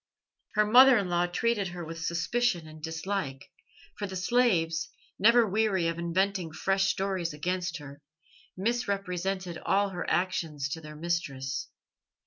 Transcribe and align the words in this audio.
Her 0.55 0.65
mother 0.65 0.97
in 0.97 1.09
law 1.09 1.27
treated 1.27 1.67
her 1.67 1.85
with 1.85 2.01
suspicion 2.03 2.67
and 2.67 2.81
dislike, 2.81 3.51
for 3.99 4.07
the 4.07 4.15
slaves, 4.15 4.89
never 5.19 5.45
weary 5.47 5.87
of 5.87 5.99
inventing 5.99 6.53
fresh 6.53 6.87
stories 6.87 7.33
against 7.35 7.77
her, 7.77 8.01
misrepresented 8.57 9.59
all 9.59 9.89
her 9.89 10.09
actions 10.09 10.69
to 10.69 10.81
their 10.81 10.95
mistress. 10.95 11.67